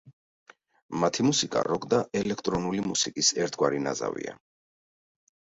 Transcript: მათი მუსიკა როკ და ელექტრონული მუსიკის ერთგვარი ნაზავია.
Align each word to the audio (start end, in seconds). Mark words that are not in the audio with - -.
მათი 1.03 1.25
მუსიკა 1.27 1.61
როკ 1.67 1.85
და 1.93 1.99
ელექტრონული 2.21 2.81
მუსიკის 2.87 3.31
ერთგვარი 3.45 3.85
ნაზავია. 3.89 4.37